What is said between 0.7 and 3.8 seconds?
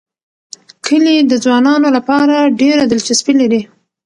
کلي د ځوانانو لپاره ډېره دلچسپي لري.